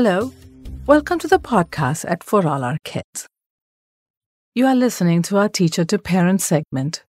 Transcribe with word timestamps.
Hello, 0.00 0.32
welcome 0.86 1.18
to 1.18 1.26
the 1.26 1.40
podcast 1.40 2.08
at 2.08 2.22
For 2.22 2.46
All 2.46 2.62
Our 2.62 2.78
Kids. 2.84 3.26
You 4.54 4.66
are 4.66 4.76
listening 4.76 5.22
to 5.22 5.38
our 5.38 5.48
Teacher 5.48 5.84
to 5.86 5.98
Parent 5.98 6.40
segment, 6.40 7.04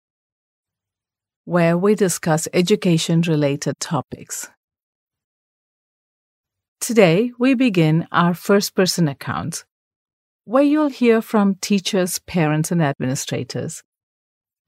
where 1.46 1.76
we 1.76 1.96
discuss 1.96 2.46
education 2.52 3.22
related 3.22 3.80
topics. 3.80 4.48
Today, 6.80 7.32
we 7.40 7.54
begin 7.54 8.06
our 8.12 8.34
first 8.34 8.76
person 8.76 9.08
accounts, 9.08 9.64
where 10.44 10.62
you'll 10.62 10.86
hear 10.86 11.20
from 11.20 11.56
teachers, 11.56 12.20
parents, 12.20 12.70
and 12.70 12.80
administrators 12.80 13.82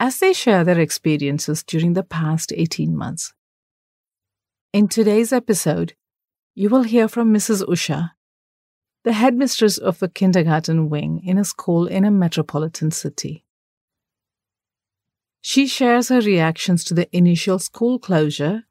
as 0.00 0.18
they 0.18 0.32
share 0.32 0.64
their 0.64 0.80
experiences 0.80 1.62
during 1.62 1.92
the 1.92 2.02
past 2.02 2.52
18 2.52 2.96
months. 2.96 3.32
In 4.72 4.88
today's 4.88 5.32
episode, 5.32 5.94
you 6.58 6.68
will 6.68 6.82
hear 6.82 7.06
from 7.06 7.32
Mrs. 7.32 7.62
Usha, 7.68 8.10
the 9.04 9.12
headmistress 9.12 9.78
of 9.78 10.02
a 10.02 10.08
kindergarten 10.08 10.90
wing 10.90 11.22
in 11.24 11.38
a 11.38 11.44
school 11.44 11.86
in 11.86 12.04
a 12.04 12.10
metropolitan 12.10 12.90
city. 12.90 13.44
She 15.40 15.68
shares 15.68 16.08
her 16.08 16.20
reactions 16.20 16.82
to 16.86 16.94
the 16.94 17.08
initial 17.16 17.60
school 17.60 18.00
closure, 18.00 18.64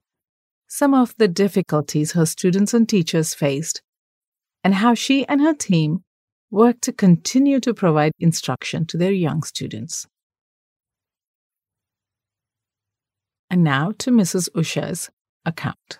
some 0.68 0.94
of 0.94 1.16
the 1.16 1.30
difficulties 1.30 2.12
her 2.12 2.26
students 2.26 2.73
and 2.73 2.90
teachers 2.90 3.34
faced, 3.34 3.81
and 4.66 4.73
how 4.73 4.94
she 4.94 5.26
and 5.26 5.40
her 5.40 5.54
team 5.54 6.04
work 6.52 6.81
to 6.81 6.92
continue 6.92 7.62
to 7.62 7.73
provide 7.73 8.12
instruction 8.20 8.86
to 8.88 8.98
their 8.98 9.14
young 9.14 9.44
students. 9.44 10.06
And 13.50 13.64
now 13.64 13.94
to 14.00 14.12
Mrs. 14.12 14.50
Usha's 14.54 15.09
account. 15.45 16.00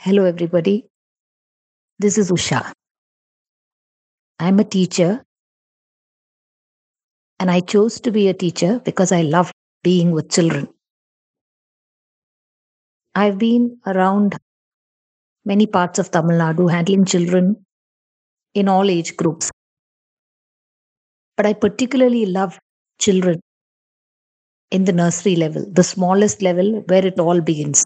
Hello, 0.00 0.24
everybody. 0.24 0.86
This 1.98 2.18
is 2.18 2.30
Usha. 2.30 2.72
I'm 4.38 4.60
a 4.60 4.64
teacher, 4.64 5.24
and 7.40 7.50
I 7.50 7.58
chose 7.58 8.00
to 8.02 8.12
be 8.12 8.28
a 8.28 8.32
teacher 8.32 8.80
because 8.84 9.10
I 9.10 9.22
love 9.22 9.50
being 9.82 10.12
with 10.12 10.30
children. 10.30 10.68
I've 13.16 13.38
been 13.38 13.78
around 13.86 14.36
many 15.44 15.66
parts 15.66 15.98
of 15.98 16.12
Tamil 16.12 16.38
Nadu 16.38 16.70
handling 16.70 17.04
children 17.04 17.56
in 18.54 18.68
all 18.68 18.88
age 18.88 19.16
groups. 19.16 19.50
But 21.36 21.46
I 21.46 21.54
particularly 21.54 22.24
love 22.26 22.56
children 23.00 23.40
in 24.70 24.84
the 24.84 24.92
nursery 24.92 25.34
level, 25.34 25.66
the 25.72 25.82
smallest 25.82 26.40
level 26.40 26.84
where 26.86 27.04
it 27.04 27.18
all 27.18 27.40
begins. 27.40 27.84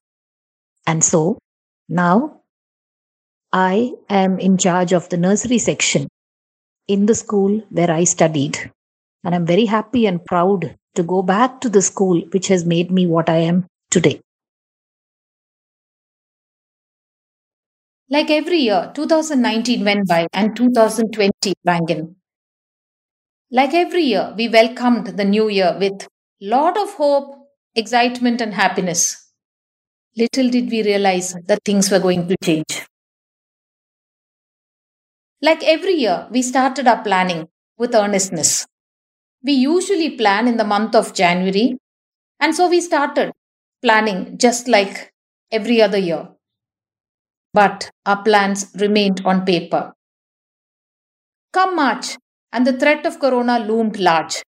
And 0.86 1.02
so 1.02 1.38
now, 1.92 2.40
I 3.52 3.92
am 4.08 4.38
in 4.38 4.56
charge 4.56 4.94
of 4.94 5.10
the 5.10 5.18
nursery 5.18 5.58
section 5.58 6.08
in 6.88 7.04
the 7.04 7.14
school 7.14 7.60
where 7.68 7.90
I 7.90 8.04
studied. 8.04 8.70
And 9.24 9.34
I'm 9.34 9.44
very 9.44 9.66
happy 9.66 10.06
and 10.06 10.24
proud 10.24 10.74
to 10.94 11.02
go 11.02 11.22
back 11.22 11.60
to 11.60 11.68
the 11.68 11.82
school 11.82 12.22
which 12.30 12.48
has 12.48 12.64
made 12.64 12.90
me 12.90 13.06
what 13.06 13.28
I 13.28 13.36
am 13.36 13.66
today. 13.90 14.22
Like 18.08 18.30
every 18.30 18.58
year, 18.60 18.90
2019 18.94 19.84
went 19.84 20.08
by 20.08 20.26
and 20.32 20.56
2020 20.56 21.52
rang 21.66 21.88
in. 21.90 22.16
Like 23.50 23.74
every 23.74 24.04
year, 24.04 24.32
we 24.34 24.48
welcomed 24.48 25.18
the 25.18 25.26
new 25.26 25.50
year 25.50 25.76
with 25.78 26.08
lot 26.40 26.78
of 26.78 26.94
hope, 26.94 27.36
excitement, 27.74 28.40
and 28.40 28.54
happiness. 28.54 29.21
Little 30.16 30.48
did 30.48 30.70
we 30.70 30.82
realize 30.82 31.34
that 31.44 31.64
things 31.66 31.90
were 31.90 31.98
going 31.98 32.26
to 32.28 32.36
change. 32.42 32.86
Like 35.42 35.62
every 35.64 35.94
year, 35.94 36.26
we 36.30 36.40
started 36.42 36.86
our 36.86 37.02
planning 37.02 37.48
with 37.76 37.94
earnestness. 37.94 38.66
We 39.42 39.52
usually 39.52 40.16
plan 40.16 40.48
in 40.48 40.56
the 40.56 40.64
month 40.64 40.94
of 40.94 41.14
January, 41.14 41.78
and 42.40 42.54
so 42.54 42.68
we 42.68 42.80
started 42.80 43.32
planning 43.82 44.38
just 44.38 44.68
like 44.68 45.12
every 45.52 45.82
other 45.82 45.98
year. 45.98 46.28
But 47.54 47.90
our 48.04 48.22
plans 48.22 48.70
remained 48.74 49.22
on 49.24 49.46
paper. 49.46 49.94
Come 51.52 51.76
March, 51.76 52.16
and 52.52 52.66
the 52.66 52.72
threat 52.72 53.06
of 53.06 53.20
corona 53.20 53.60
loomed 53.60 54.00
large. 54.00 54.42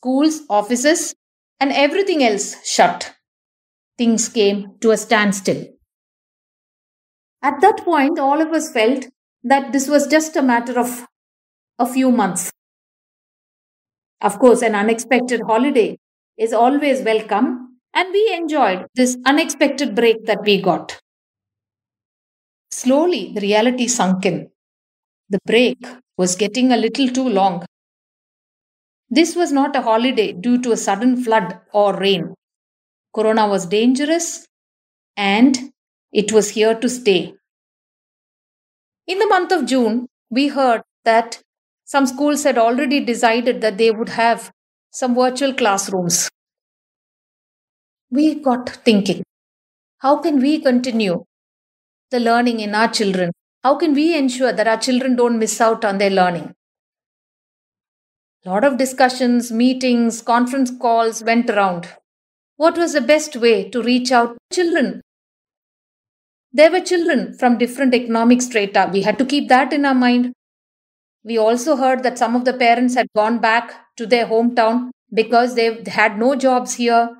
Schools, 0.00 0.40
offices, 0.50 1.14
and 1.60 1.72
everything 1.72 2.24
else 2.24 2.66
shut 2.66 3.14
things 3.98 4.28
came 4.28 4.78
to 4.80 4.92
a 4.92 4.96
standstill. 4.96 5.66
At 7.42 7.60
that 7.60 7.78
point, 7.84 8.18
all 8.18 8.40
of 8.40 8.52
us 8.52 8.70
felt 8.72 9.06
that 9.44 9.72
this 9.72 9.88
was 9.88 10.06
just 10.06 10.36
a 10.36 10.42
matter 10.42 10.78
of 10.78 11.06
a 11.78 11.86
few 11.86 12.10
months. 12.10 12.50
Of 14.20 14.38
course, 14.38 14.62
an 14.62 14.74
unexpected 14.74 15.42
holiday 15.46 15.96
is 16.36 16.52
always 16.52 17.02
welcome, 17.02 17.78
and 17.94 18.12
we 18.12 18.34
enjoyed 18.34 18.86
this 18.94 19.16
unexpected 19.26 19.94
break 19.94 20.26
that 20.26 20.42
we 20.44 20.60
got. 20.60 21.00
Slowly, 22.70 23.32
the 23.34 23.40
reality 23.40 23.86
sunk 23.88 24.26
in. 24.26 24.50
The 25.30 25.38
break 25.46 25.78
was 26.16 26.36
getting 26.36 26.72
a 26.72 26.76
little 26.76 27.08
too 27.08 27.28
long. 27.28 27.64
This 29.10 29.36
was 29.36 29.52
not 29.52 29.76
a 29.76 29.82
holiday 29.82 30.32
due 30.32 30.60
to 30.62 30.72
a 30.72 30.76
sudden 30.76 31.22
flood 31.22 31.60
or 31.72 31.94
rain. 31.96 32.34
Corona 33.14 33.46
was 33.48 33.66
dangerous 33.66 34.46
and 35.16 35.72
it 36.12 36.32
was 36.32 36.50
here 36.50 36.74
to 36.74 36.88
stay. 36.88 37.34
In 39.06 39.18
the 39.18 39.26
month 39.26 39.50
of 39.52 39.66
June, 39.66 40.06
we 40.30 40.48
heard 40.48 40.82
that 41.04 41.42
some 41.84 42.06
schools 42.06 42.44
had 42.44 42.58
already 42.58 43.00
decided 43.00 43.60
that 43.60 43.78
they 43.78 43.90
would 43.90 44.10
have 44.10 44.52
some 44.90 45.14
virtual 45.14 45.54
classrooms. 45.54 46.28
We 48.10 48.34
got 48.36 48.68
thinking 48.84 49.22
how 49.98 50.18
can 50.18 50.40
we 50.40 50.60
continue 50.60 51.24
the 52.10 52.20
learning 52.20 52.60
in 52.60 52.74
our 52.74 52.88
children? 52.88 53.32
How 53.64 53.76
can 53.76 53.94
we 53.94 54.16
ensure 54.16 54.52
that 54.52 54.68
our 54.68 54.78
children 54.78 55.16
don't 55.16 55.38
miss 55.38 55.60
out 55.60 55.84
on 55.84 55.98
their 55.98 56.10
learning? 56.10 56.54
A 58.44 58.50
lot 58.50 58.64
of 58.64 58.78
discussions, 58.78 59.52
meetings, 59.52 60.22
conference 60.22 60.70
calls 60.70 61.22
went 61.22 61.50
around. 61.50 61.88
What 62.58 62.76
was 62.76 62.92
the 62.92 63.00
best 63.00 63.36
way 63.36 63.70
to 63.70 63.80
reach 63.80 64.10
out 64.10 64.36
to 64.36 64.56
children? 64.56 65.00
There 66.52 66.72
were 66.72 66.80
children 66.80 67.38
from 67.38 67.56
different 67.56 67.94
economic 67.94 68.42
strata. 68.42 68.90
We 68.92 69.02
had 69.02 69.16
to 69.18 69.24
keep 69.24 69.48
that 69.48 69.72
in 69.72 69.84
our 69.84 69.94
mind. 69.94 70.32
We 71.22 71.38
also 71.38 71.76
heard 71.76 72.02
that 72.02 72.18
some 72.18 72.34
of 72.34 72.44
the 72.44 72.52
parents 72.52 72.96
had 72.96 73.06
gone 73.14 73.38
back 73.38 73.72
to 73.96 74.06
their 74.06 74.26
hometown 74.26 74.90
because 75.14 75.54
they 75.54 75.84
had 75.86 76.18
no 76.18 76.34
jobs 76.34 76.74
here. 76.74 77.10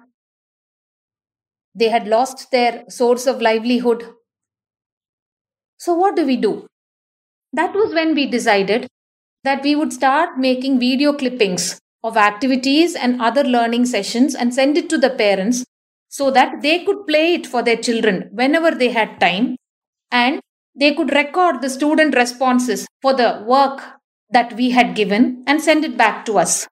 They 1.72 1.88
had 1.88 2.08
lost 2.08 2.50
their 2.50 2.84
source 2.88 3.28
of 3.28 3.40
livelihood. 3.40 4.12
So, 5.76 5.94
what 5.94 6.16
do 6.16 6.26
we 6.26 6.36
do? 6.36 6.66
That 7.52 7.74
was 7.74 7.94
when 7.94 8.16
we 8.16 8.26
decided 8.26 8.88
that 9.44 9.62
we 9.62 9.76
would 9.76 9.92
start 9.92 10.36
making 10.36 10.80
video 10.80 11.12
clippings 11.12 11.78
of 12.02 12.16
activities 12.16 12.94
and 12.94 13.20
other 13.20 13.44
learning 13.44 13.86
sessions 13.86 14.34
and 14.34 14.54
send 14.54 14.76
it 14.76 14.88
to 14.88 14.98
the 14.98 15.10
parents 15.10 15.64
so 16.08 16.30
that 16.30 16.62
they 16.62 16.84
could 16.84 17.06
play 17.06 17.34
it 17.34 17.46
for 17.46 17.62
their 17.62 17.76
children 17.76 18.28
whenever 18.32 18.70
they 18.70 18.90
had 18.90 19.20
time 19.20 19.56
and 20.10 20.40
they 20.74 20.94
could 20.94 21.12
record 21.12 21.60
the 21.60 21.70
student 21.70 22.14
responses 22.14 22.86
for 23.02 23.14
the 23.14 23.42
work 23.46 23.82
that 24.30 24.52
we 24.54 24.70
had 24.70 24.94
given 24.94 25.42
and 25.46 25.62
send 25.62 25.84
it 25.84 25.96
back 25.96 26.24
to 26.24 26.38
us. 26.38 26.66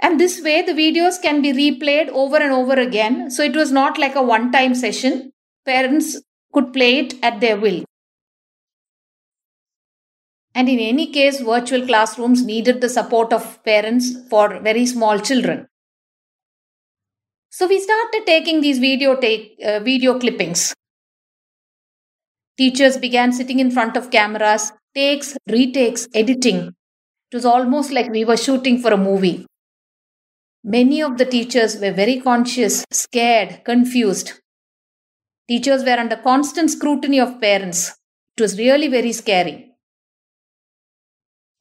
And 0.00 0.18
this 0.18 0.40
way, 0.42 0.62
the 0.62 0.72
videos 0.72 1.20
can 1.20 1.42
be 1.42 1.52
replayed 1.52 2.08
over 2.08 2.36
and 2.36 2.52
over 2.52 2.74
again. 2.74 3.30
So 3.30 3.42
it 3.42 3.54
was 3.54 3.70
not 3.70 3.98
like 3.98 4.16
a 4.16 4.22
one 4.22 4.50
time 4.50 4.74
session. 4.74 5.30
Parents 5.64 6.20
could 6.52 6.72
play 6.72 6.98
it 6.98 7.14
at 7.22 7.40
their 7.40 7.56
will. 7.56 7.84
And 10.54 10.68
in 10.68 10.78
any 10.78 11.06
case, 11.10 11.40
virtual 11.40 11.86
classrooms 11.86 12.44
needed 12.44 12.80
the 12.80 12.88
support 12.88 13.32
of 13.32 13.62
parents 13.64 14.12
for 14.28 14.60
very 14.60 14.84
small 14.86 15.18
children. 15.18 15.66
So 17.50 17.66
we 17.68 17.80
started 17.80 18.24
taking 18.26 18.60
these 18.60 18.78
video 18.78 19.16
take 19.16 19.58
uh, 19.64 19.80
video 19.80 20.18
clippings. 20.18 20.74
Teachers 22.58 22.98
began 22.98 23.32
sitting 23.32 23.60
in 23.60 23.70
front 23.70 23.96
of 23.96 24.10
cameras, 24.10 24.72
takes, 24.94 25.36
retakes, 25.48 26.06
editing. 26.14 26.74
It 27.30 27.34
was 27.34 27.46
almost 27.46 27.90
like 27.90 28.10
we 28.10 28.24
were 28.26 28.36
shooting 28.36 28.78
for 28.78 28.92
a 28.92 28.96
movie. 28.98 29.46
Many 30.64 31.02
of 31.02 31.18
the 31.18 31.24
teachers 31.24 31.76
were 31.80 31.92
very 31.92 32.20
conscious, 32.20 32.84
scared, 32.90 33.64
confused. 33.64 34.34
Teachers 35.48 35.82
were 35.82 35.98
under 35.98 36.16
constant 36.16 36.70
scrutiny 36.70 37.18
of 37.18 37.40
parents. 37.40 37.94
It 38.36 38.42
was 38.42 38.58
really 38.58 38.88
very 38.88 39.12
scary. 39.12 39.71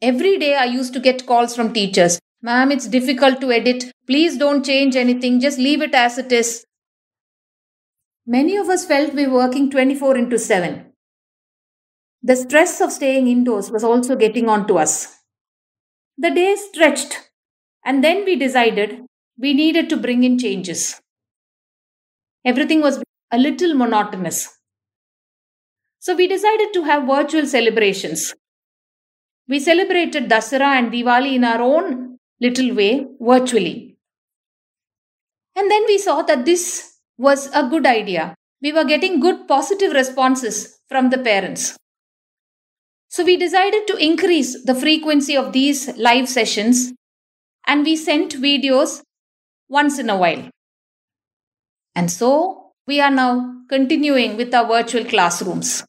Every 0.01 0.37
day 0.39 0.55
I 0.55 0.65
used 0.65 0.93
to 0.93 0.99
get 0.99 1.27
calls 1.27 1.55
from 1.55 1.73
teachers. 1.73 2.19
Ma'am, 2.41 2.71
it's 2.71 2.87
difficult 2.87 3.39
to 3.41 3.51
edit. 3.51 3.91
Please 4.07 4.37
don't 4.37 4.65
change 4.65 4.95
anything. 4.95 5.39
Just 5.39 5.59
leave 5.59 5.81
it 5.81 5.93
as 5.93 6.17
it 6.17 6.31
is. 6.31 6.65
many 8.25 8.55
of 8.57 8.69
us 8.69 8.85
felt 8.85 9.13
we 9.13 9.27
were 9.27 9.35
working 9.35 9.69
24 9.69 10.17
into 10.17 10.39
7. 10.39 10.85
The 12.23 12.35
stress 12.35 12.81
of 12.81 12.91
staying 12.91 13.27
indoors 13.27 13.71
was 13.71 13.83
also 13.83 14.15
getting 14.15 14.47
on 14.47 14.67
to 14.67 14.77
us. 14.77 15.17
The 16.17 16.31
days 16.31 16.61
stretched, 16.71 17.29
and 17.83 18.03
then 18.03 18.25
we 18.25 18.35
decided 18.35 19.01
we 19.37 19.53
needed 19.53 19.89
to 19.89 19.97
bring 19.97 20.23
in 20.23 20.37
changes. 20.37 21.01
Everything 22.45 22.81
was 22.81 23.03
a 23.31 23.37
little 23.37 23.73
monotonous. 23.73 24.49
So 25.99 26.15
we 26.15 26.27
decided 26.27 26.73
to 26.73 26.83
have 26.83 27.07
virtual 27.07 27.45
celebrations. 27.45 28.33
We 29.51 29.59
celebrated 29.59 30.29
Dasara 30.29 30.77
and 30.79 30.93
Diwali 30.93 31.35
in 31.35 31.43
our 31.43 31.61
own 31.61 32.17
little 32.39 32.73
way 32.73 33.05
virtually. 33.19 33.97
And 35.57 35.69
then 35.69 35.83
we 35.87 35.97
saw 35.97 36.21
that 36.21 36.45
this 36.45 36.93
was 37.17 37.47
a 37.53 37.67
good 37.67 37.85
idea. 37.85 38.33
We 38.61 38.71
were 38.71 38.85
getting 38.85 39.19
good 39.19 39.49
positive 39.49 39.91
responses 39.91 40.79
from 40.87 41.09
the 41.09 41.17
parents. 41.17 41.75
So 43.09 43.25
we 43.25 43.35
decided 43.35 43.87
to 43.87 43.97
increase 43.97 44.63
the 44.63 44.73
frequency 44.73 45.35
of 45.35 45.51
these 45.51 45.97
live 45.97 46.29
sessions 46.29 46.93
and 47.67 47.83
we 47.83 47.97
sent 47.97 48.41
videos 48.41 49.01
once 49.67 49.99
in 49.99 50.09
a 50.09 50.15
while. 50.15 50.49
And 51.93 52.09
so 52.09 52.71
we 52.87 53.01
are 53.01 53.11
now 53.11 53.63
continuing 53.67 54.37
with 54.37 54.53
our 54.53 54.65
virtual 54.65 55.03
classrooms. 55.03 55.83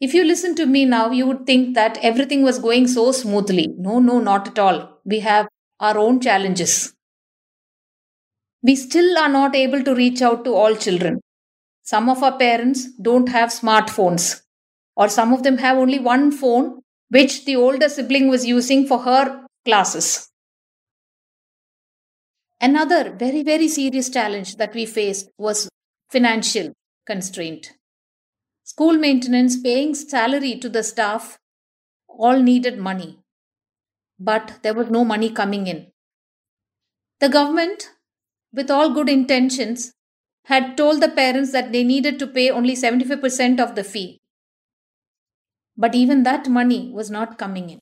If 0.00 0.14
you 0.14 0.24
listen 0.24 0.54
to 0.56 0.66
me 0.66 0.84
now, 0.84 1.10
you 1.10 1.26
would 1.26 1.44
think 1.46 1.74
that 1.74 1.98
everything 2.02 2.42
was 2.42 2.58
going 2.58 2.86
so 2.86 3.12
smoothly. 3.12 3.68
No, 3.76 3.98
no, 3.98 4.20
not 4.20 4.48
at 4.48 4.58
all. 4.58 5.00
We 5.04 5.20
have 5.20 5.48
our 5.80 5.98
own 5.98 6.20
challenges. 6.20 6.94
We 8.62 8.76
still 8.76 9.18
are 9.18 9.28
not 9.28 9.54
able 9.56 9.82
to 9.84 9.94
reach 9.94 10.22
out 10.22 10.44
to 10.44 10.54
all 10.54 10.76
children. 10.76 11.20
Some 11.82 12.08
of 12.08 12.22
our 12.22 12.36
parents 12.38 12.92
don't 13.00 13.28
have 13.28 13.50
smartphones 13.50 14.42
or 14.96 15.08
some 15.08 15.32
of 15.32 15.42
them 15.42 15.58
have 15.58 15.78
only 15.78 15.98
one 15.98 16.30
phone 16.32 16.80
which 17.10 17.44
the 17.44 17.56
older 17.56 17.88
sibling 17.88 18.28
was 18.28 18.46
using 18.46 18.86
for 18.86 18.98
her 19.00 19.46
classes. 19.64 20.28
Another 22.60 23.10
very, 23.12 23.42
very 23.42 23.68
serious 23.68 24.10
challenge 24.10 24.56
that 24.56 24.74
we 24.74 24.86
faced 24.86 25.30
was 25.38 25.68
financial 26.10 26.72
constraint. 27.06 27.77
School 28.68 28.98
maintenance, 28.98 29.58
paying 29.58 29.94
salary 29.94 30.54
to 30.56 30.68
the 30.68 30.82
staff, 30.82 31.38
all 32.06 32.42
needed 32.42 32.76
money. 32.78 33.18
But 34.20 34.58
there 34.62 34.74
was 34.74 34.90
no 34.90 35.06
money 35.06 35.30
coming 35.30 35.66
in. 35.66 35.86
The 37.20 37.30
government, 37.30 37.88
with 38.52 38.70
all 38.70 38.90
good 38.92 39.08
intentions, 39.08 39.92
had 40.44 40.76
told 40.76 41.00
the 41.00 41.08
parents 41.08 41.50
that 41.52 41.72
they 41.72 41.82
needed 41.82 42.18
to 42.18 42.26
pay 42.26 42.50
only 42.50 42.76
75% 42.76 43.58
of 43.58 43.74
the 43.74 43.82
fee. 43.82 44.18
But 45.78 45.94
even 45.94 46.24
that 46.24 46.46
money 46.46 46.90
was 46.92 47.10
not 47.10 47.38
coming 47.38 47.70
in. 47.70 47.78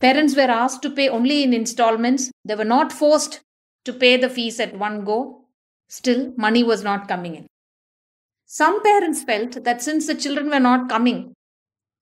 Parents 0.00 0.36
were 0.36 0.42
asked 0.42 0.82
to 0.82 0.90
pay 0.90 1.08
only 1.08 1.42
in 1.42 1.52
installments. 1.52 2.30
They 2.44 2.54
were 2.54 2.72
not 2.76 2.92
forced 2.92 3.40
to 3.84 3.92
pay 3.92 4.16
the 4.16 4.30
fees 4.30 4.60
at 4.60 4.78
one 4.78 5.04
go. 5.04 5.46
Still, 5.88 6.32
money 6.36 6.62
was 6.62 6.84
not 6.84 7.08
coming 7.08 7.34
in. 7.34 7.46
Some 8.54 8.82
parents 8.82 9.22
felt 9.22 9.64
that 9.64 9.80
since 9.80 10.06
the 10.06 10.14
children 10.14 10.50
were 10.50 10.60
not 10.60 10.90
coming 10.90 11.32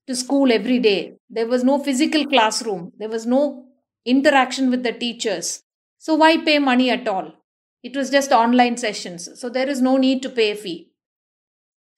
to 0.09 0.17
school 0.17 0.51
every 0.51 0.81
day, 0.81 1.15
there 1.29 1.47
was 1.47 1.63
no 1.63 1.79
physical 1.79 2.27
classroom, 2.27 2.93
there 2.99 3.09
was 3.09 3.25
no 3.25 3.67
interaction 4.05 4.69
with 4.69 4.83
the 4.83 4.91
teachers. 4.93 5.63
So, 5.99 6.17
why 6.17 6.39
pay 6.39 6.59
money 6.59 6.91
at 6.91 7.07
all? 7.07 7.35
It 7.85 7.95
was 7.97 8.11
just 8.11 8.33
online 8.33 8.77
sessions. 8.77 9.29
So, 9.41 9.49
there 9.49 9.69
is 9.69 9.81
no 9.81 9.97
need 9.97 10.23
to 10.23 10.29
pay 10.29 10.51
a 10.51 10.57
fee. 10.57 10.91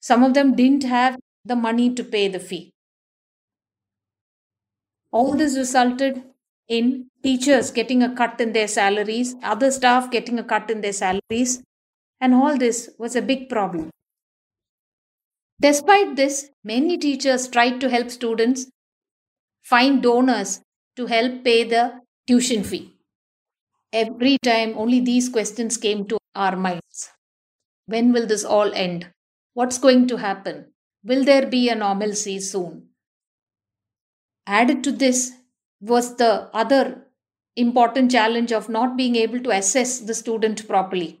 Some 0.01 0.23
of 0.23 0.35
them 0.35 0.53
didn't 0.55 0.83
have 0.83 1.17
the 1.43 1.55
money 1.55 1.91
to 1.95 2.03
pay 2.03 2.27
the 2.27 2.39
fee. 2.39 2.69
All 5.11 5.33
this 5.33 5.57
resulted 5.57 6.21
in 6.67 7.07
teachers 7.23 7.71
getting 7.71 8.03
a 8.03 8.13
cut 8.13 8.39
in 8.39 8.53
their 8.53 8.67
salaries, 8.67 9.33
other 9.41 9.71
staff 9.71 10.11
getting 10.11 10.37
a 10.37 10.43
cut 10.43 10.69
in 10.69 10.81
their 10.81 10.93
salaries, 10.93 11.63
and 12.21 12.35
all 12.35 12.55
this 12.55 12.91
was 12.99 13.15
a 13.15 13.21
big 13.23 13.49
problem. 13.49 13.89
Despite 15.63 16.17
this, 16.17 16.49
many 16.65 16.97
teachers 16.97 17.47
tried 17.47 17.79
to 17.79 17.89
help 17.89 18.11
students 18.11 18.65
find 19.63 20.03
donors 20.03 20.59
to 20.97 21.05
help 21.05 21.45
pay 21.45 21.63
the 21.63 22.01
tuition 22.27 22.65
fee. 22.65 22.91
Every 23.93 24.37
time, 24.43 24.73
only 24.77 24.99
these 24.99 25.29
questions 25.29 25.77
came 25.77 26.05
to 26.07 26.17
our 26.35 26.57
minds 26.57 27.11
When 27.85 28.11
will 28.11 28.27
this 28.27 28.43
all 28.43 28.73
end? 28.73 29.07
What's 29.53 29.77
going 29.77 30.05
to 30.07 30.17
happen? 30.17 30.65
Will 31.05 31.23
there 31.23 31.45
be 31.45 31.69
a 31.69 31.75
normalcy 31.75 32.41
soon? 32.41 32.89
Added 34.45 34.83
to 34.83 34.91
this 34.91 35.31
was 35.79 36.17
the 36.17 36.49
other 36.53 37.05
important 37.55 38.11
challenge 38.11 38.51
of 38.51 38.67
not 38.67 38.97
being 38.97 39.15
able 39.15 39.39
to 39.39 39.51
assess 39.51 39.99
the 40.01 40.13
student 40.13 40.67
properly. 40.67 41.19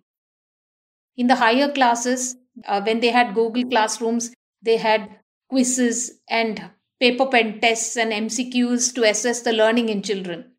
In 1.15 1.27
the 1.27 1.35
higher 1.35 1.71
classes, 1.71 2.35
uh, 2.67 2.81
when 2.81 2.99
they 2.99 3.09
had 3.09 3.33
Google 3.33 3.65
Classrooms, 3.65 4.33
they 4.61 4.77
had 4.77 5.19
quizzes 5.49 6.19
and 6.29 6.71
paper 6.99 7.25
pen 7.25 7.59
tests 7.59 7.97
and 7.97 8.11
MCQs 8.13 8.93
to 8.93 9.03
assess 9.03 9.41
the 9.41 9.53
learning 9.53 9.89
in 9.89 10.01
children. 10.01 10.51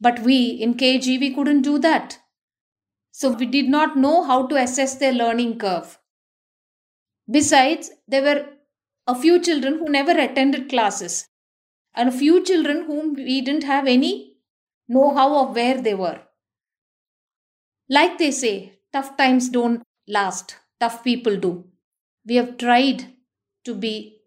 But 0.00 0.20
we 0.20 0.48
in 0.48 0.74
KG, 0.74 1.18
we 1.18 1.34
couldn't 1.34 1.62
do 1.62 1.78
that. 1.80 2.18
So 3.12 3.30
we 3.32 3.46
did 3.46 3.68
not 3.68 3.96
know 3.96 4.24
how 4.24 4.46
to 4.46 4.56
assess 4.56 4.94
their 4.96 5.12
learning 5.12 5.58
curve. 5.58 5.98
Besides, 7.30 7.92
there 8.08 8.22
were 8.22 8.48
a 9.06 9.14
few 9.14 9.40
children 9.40 9.78
who 9.78 9.88
never 9.88 10.10
attended 10.10 10.68
classes 10.68 11.28
and 11.94 12.08
a 12.08 12.12
few 12.12 12.44
children 12.44 12.84
whom 12.86 13.14
we 13.14 13.40
didn't 13.40 13.64
have 13.64 13.86
any 13.86 14.38
know 14.88 15.14
how 15.14 15.36
of 15.44 15.54
where 15.54 15.80
they 15.80 15.94
were. 15.94 16.22
Like 17.88 18.18
they 18.18 18.30
say, 18.30 18.78
tough 18.92 19.16
times 19.16 19.48
don't 19.48 19.82
last, 20.06 20.56
tough 20.80 21.02
people 21.04 21.36
do. 21.36 21.64
We 22.26 22.36
have 22.36 22.56
tried 22.58 23.06
to 23.64 23.74
be 23.74 24.20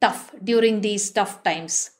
tough 0.00 0.34
during 0.42 0.80
these 0.80 1.10
tough 1.10 1.42
times. 1.42 1.90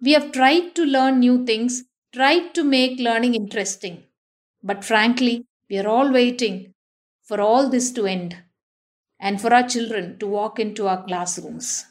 We 0.00 0.12
have 0.12 0.30
tried 0.32 0.74
to 0.76 0.84
learn 0.84 1.18
new 1.20 1.44
things, 1.44 1.84
tried 2.12 2.54
to 2.54 2.62
make 2.62 3.00
learning 3.00 3.34
interesting. 3.34 4.04
But 4.62 4.84
frankly, 4.84 5.46
we 5.68 5.78
are 5.78 5.88
all 5.88 6.12
waiting 6.12 6.74
for 7.22 7.40
all 7.40 7.68
this 7.68 7.90
to 7.92 8.06
end 8.06 8.36
and 9.20 9.40
for 9.40 9.52
our 9.52 9.66
children 9.68 10.18
to 10.20 10.26
walk 10.26 10.60
into 10.60 10.86
our 10.86 11.04
classrooms. 11.04 11.86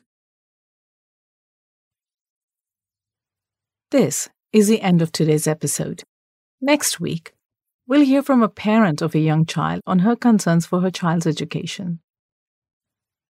This 3.91 4.29
is 4.51 4.67
the 4.67 4.81
end 4.81 5.01
of 5.01 5.11
today's 5.11 5.47
episode. 5.47 6.03
Next 6.61 6.99
week, 6.99 7.33
we'll 7.87 8.05
hear 8.05 8.23
from 8.23 8.43
a 8.43 8.49
parent 8.49 9.01
of 9.01 9.15
a 9.15 9.19
young 9.19 9.45
child 9.45 9.81
on 9.85 9.99
her 9.99 10.15
concerns 10.15 10.65
for 10.65 10.81
her 10.81 10.91
child's 10.91 11.27
education. 11.27 11.99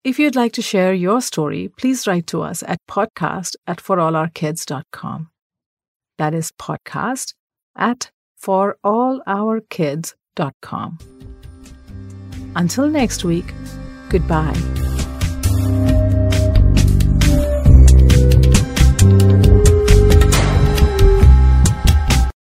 If 0.05 0.19
you'd 0.19 0.35
like 0.35 0.53
to 0.55 0.63
share 0.63 0.93
your 0.93 1.21
story, 1.21 1.71
please 1.79 2.05
write 2.07 2.27
to 2.29 2.43
us 2.43 2.63
at 2.67 2.79
podcast 2.89 3.55
at 3.67 3.79
forallourkids.com. 3.79 5.29
That 6.19 6.35
is 6.35 6.53
podcast 6.53 7.35
at 7.77 8.11
forallourkids.com. 8.43 10.99
Until 12.55 12.87
next 12.89 13.25
week, 13.25 13.55
goodbye. 14.09 14.92